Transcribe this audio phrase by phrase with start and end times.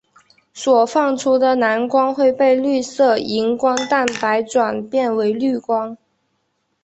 [0.51, 5.95] 所放出的蓝光会被绿色荧光蛋白转变为绿光。